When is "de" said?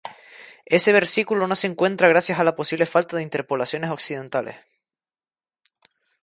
3.17-3.21